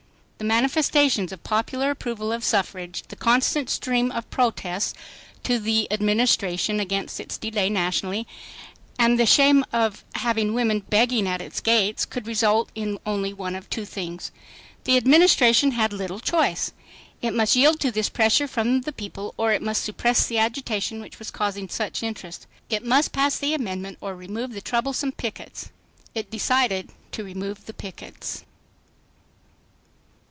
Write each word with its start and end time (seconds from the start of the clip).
The 0.39 0.47
manifestations 0.47 1.31
of 1.31 1.43
popular 1.43 1.91
approval 1.91 2.31
of 2.33 2.43
suffrage, 2.43 3.03
the 3.09 3.15
constant 3.15 3.69
stream 3.69 4.11
of 4.11 4.27
protests 4.31 4.95
to 5.43 5.59
the 5.59 5.87
Administration 5.93 6.79
against 6.79 7.19
its 7.19 7.37
delay 7.37 7.69
nationally, 7.69 8.25
and 8.97 9.19
the 9.19 9.27
shame 9.27 9.63
of 9.71 10.03
having 10.15 10.55
women 10.55 10.79
begging 10.79 11.27
at 11.27 11.43
its 11.43 11.59
gates, 11.59 12.05
could 12.05 12.25
result 12.25 12.71
in 12.73 12.97
only 13.05 13.33
one 13.33 13.55
of 13.55 13.69
two 13.69 13.85
things. 13.85 14.31
The 14.85 14.97
Administration 14.97 15.73
had 15.73 15.93
little 15.93 16.19
choice. 16.19 16.73
It 17.21 17.35
must 17.35 17.55
yield 17.55 17.79
to 17.81 17.91
this 17.91 18.09
pressure 18.09 18.47
from 18.47 18.81
the 18.81 18.91
people 18.93 19.35
or 19.37 19.51
it 19.51 19.61
must 19.61 19.83
suppress 19.83 20.25
the 20.25 20.39
agitation 20.39 21.01
which 21.01 21.19
was 21.19 21.29
causing 21.29 21.69
such 21.69 22.01
interest. 22.01 22.47
It 22.67 22.83
must 22.83 23.11
pass 23.11 23.37
the 23.37 23.53
amendment 23.53 23.99
or 24.01 24.15
remove 24.15 24.53
the 24.53 24.61
troublesome 24.61 25.11
pickets. 25.11 25.69
It 26.15 26.31
decided 26.31 26.89
to 27.11 27.23
remove 27.23 27.67
the 27.67 27.73
pickets. 27.75 28.43